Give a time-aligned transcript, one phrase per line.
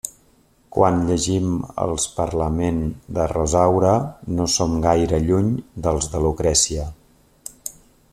[0.75, 1.51] Quan llegim
[1.83, 2.79] els parlament
[3.17, 3.91] de Rosaura
[4.39, 5.53] no som gaire lluny
[5.89, 6.89] dels de Lucrècia.